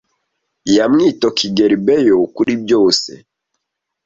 [0.75, 3.11] Yamwitokigelibeye kuri byose.